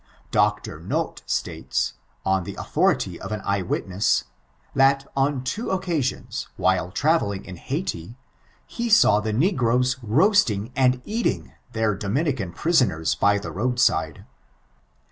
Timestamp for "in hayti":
7.45-8.17